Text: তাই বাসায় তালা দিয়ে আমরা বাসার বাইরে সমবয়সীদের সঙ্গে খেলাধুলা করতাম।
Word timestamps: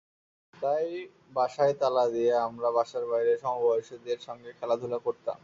তাই 0.53 0.85
বাসায় 1.33 1.73
তালা 1.73 2.05
দিয়ে 2.07 2.33
আমরা 2.47 2.69
বাসার 2.77 3.03
বাইরে 3.05 3.33
সমবয়সীদের 3.37 4.19
সঙ্গে 4.27 4.49
খেলাধুলা 4.59 4.97
করতাম। 4.97 5.37